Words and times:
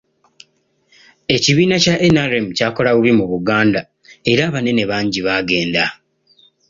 Ekibiina 1.35 1.75
kya 1.83 1.95
NRM 2.13 2.47
kyakola 2.57 2.89
bubi 2.95 3.11
mu 3.19 3.25
Buganda 3.31 3.81
era 4.31 4.41
abanene 4.49 4.83
bangi 4.91 5.19
bagenda. 5.27 5.83